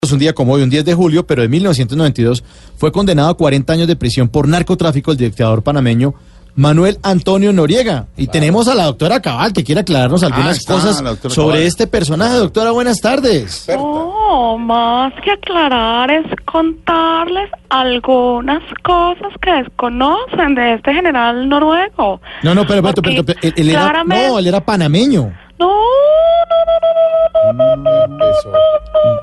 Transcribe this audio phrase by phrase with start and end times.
[0.00, 2.44] Un día como hoy, un 10 de julio, pero de 1992,
[2.76, 6.14] fue condenado a 40 años de prisión por narcotráfico el dictador panameño
[6.54, 8.06] Manuel Antonio Noriega.
[8.16, 10.96] Y tenemos a la doctora Cabal que quiere aclararnos algunas está, cosas
[11.34, 11.62] sobre Cabal.
[11.62, 12.34] este personaje.
[12.36, 13.66] Doctora, buenas tardes.
[13.68, 22.20] No, más que aclarar es contarles algunas cosas que desconocen de este general noruego.
[22.44, 25.32] No, no, pero, pero, Porque pero, pero, él, él era, claramente- no, él era panameño.
[25.58, 28.22] No, no, no, no, no, no, no, no, ¿No?
[28.22, 28.26] ¿No?
[28.46, 29.17] no, no.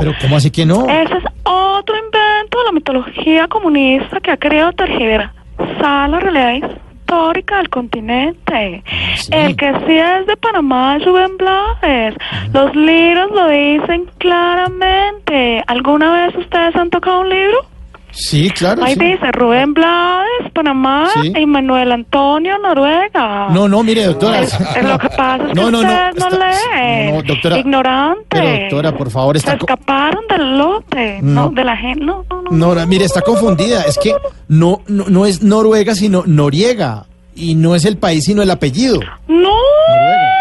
[0.00, 0.88] Pero ¿cómo así que no?
[0.88, 7.56] Ese es otro invento de la mitología comunista que ha querido tergiversar la realidad histórica
[7.58, 8.82] del continente.
[9.16, 9.30] sí?
[9.32, 12.14] El que sí es de Panamá es Rubén Blades.
[12.52, 15.62] Los libros lo dicen claramente.
[15.66, 17.69] ¿Alguna vez ustedes han tocado un libro?
[18.12, 18.82] Sí, claro.
[18.84, 19.00] Ahí sí.
[19.04, 21.32] dice Rubén Blades, Panamá, Sí.
[21.36, 23.48] y Manuel Antonio, Noruega.
[23.50, 24.40] No, no, mire, doctora.
[24.40, 27.14] Es, es lo que pasa es que No, no, no, ustedes no, está- leen.
[27.16, 27.58] no, doctora.
[27.58, 28.26] Ignorantes.
[28.28, 31.44] Pero, doctora, por favor, está Se escaparon del lote, No.
[31.44, 32.04] no, de la gente.
[32.04, 32.50] No, no, no.
[32.50, 33.82] No, no, mire, está confundida.
[33.82, 34.14] Es que
[34.48, 37.04] no, no, no es Noruega, sino Noriega.
[37.36, 38.98] Y no es el país, sino el apellido.
[39.28, 39.50] No.
[39.88, 40.36] Noruega.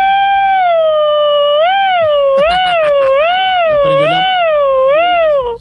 [3.84, 4.28] Prendió la-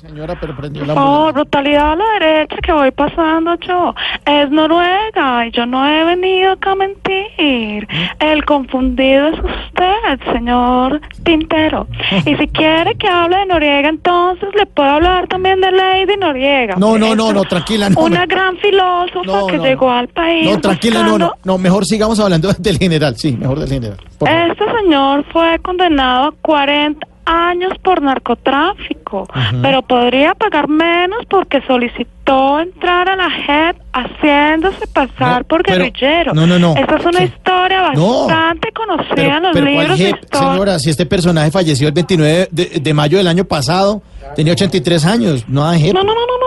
[0.00, 1.32] Señora, pero prendió la Por favor, ambulancia.
[1.42, 3.94] brutalidad a la derecha que voy pasando yo.
[4.26, 7.88] Es Noruega y yo no he venido acá a mentir.
[8.20, 11.86] El confundido es usted, señor Tintero.
[12.24, 16.76] Y si quiere que hable de Noriega, entonces le puedo hablar también de Lady Noriega.
[16.76, 18.00] No, no, no, no, tranquila, no.
[18.00, 20.50] Una me- gran filósofa No, que no, llegó al país.
[20.50, 21.26] No, tranquila, no, no.
[21.26, 23.16] buscando- No, mejor sigamos hablando del general.
[23.16, 23.98] Sí, mejor del general.
[24.20, 29.28] Este señor fue condenado a 40 años por narcotráfico,
[29.62, 36.32] pero podría pagar menos porque solicitó entrar a la JEP haciéndose pasar por guerrillero.
[36.32, 36.74] No, no, no.
[36.74, 40.52] Esa es una historia bastante conocida en los pero, libros de historia.
[40.52, 44.02] Señora, si este personaje falleció el 29 de, mayo del año pasado,
[44.34, 45.92] tenía 83 años, no a JEP.
[45.94, 46.37] No, no, no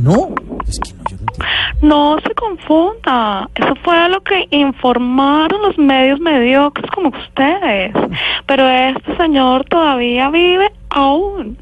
[0.00, 0.12] no.
[0.12, 0.34] No.
[1.82, 3.48] No se confunda.
[3.54, 7.92] Eso fue lo que informaron los medios mediocres como ustedes.
[8.46, 11.58] Pero este señor todavía vive aún.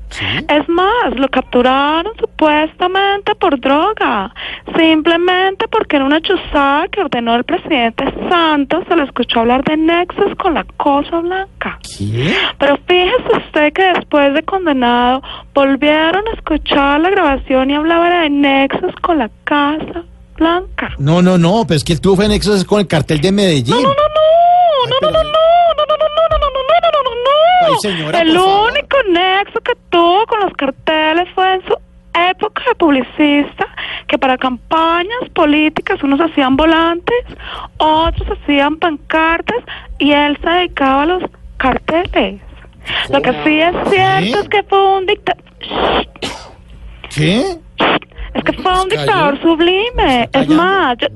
[0.48, 4.32] Es más, lo capturaron supuestamente por droga.
[4.76, 9.76] Simplemente porque en una chuzada que ordenó el presidente Santos se le escuchó hablar de
[9.76, 11.78] nexos con la cosa blanca.
[11.82, 12.34] ¿Qué?
[12.58, 15.22] Pero fíjese usted que después de condenado
[15.54, 20.03] volvieron a escuchar la grabación y hablaba de nexos con la Casa
[20.36, 20.91] Blanca.
[20.98, 23.74] No, no, no, pero es que él tuvo nexos con el cartel de Medellín.
[23.74, 27.00] No, no, no, no, no, no, no, no, no, no, no, no, no, no, no,
[27.04, 27.66] no, no.
[27.66, 28.70] Ay, señora, El por favor.
[28.70, 31.76] único nexo que tuvo con los carteles fue en su
[32.30, 33.66] época de publicista,
[34.08, 37.24] que para campañas políticas unos hacían volantes,
[37.78, 39.62] otros hacían pancartas
[39.98, 41.22] y él se dedicaba a los
[41.58, 42.40] carteles.
[43.10, 44.40] Lo que sí es cierto ¿Qué?
[44.40, 45.44] es que fue un dictador.
[47.14, 47.44] ¿Qué?
[48.34, 50.28] Es que fue un dictador sublime.
[50.32, 51.08] Es más, yo,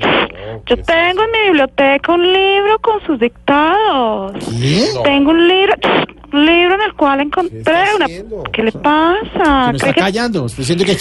[0.67, 4.33] yo tengo en mi biblioteca un libro con sus dictados.
[4.59, 4.87] ¿Qué?
[5.05, 5.75] Tengo un libro,
[6.33, 8.07] libro en el cual encontré una...
[8.53, 9.67] ¿Qué le pasa?
[9.67, 10.47] Se me está ¿Cree que- callando.
[10.47, 10.97] Estoy diciendo que...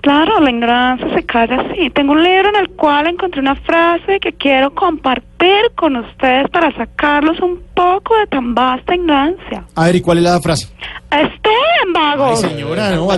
[0.00, 1.88] Claro, la ignorancia se calla así.
[1.88, 6.70] Tengo un libro en el cual encontré una frase que quiero compartir con ustedes para
[6.76, 9.64] sacarlos un poco de tan vasta ignorancia.
[9.74, 10.68] A ver, ¿y cuál es la frase?
[11.10, 12.38] Estén, vagos.
[12.40, 13.16] Señora, no.